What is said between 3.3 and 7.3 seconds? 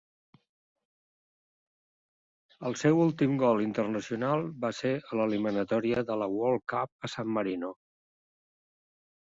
gol internacional va ser a l'eliminatòria de la World Cup a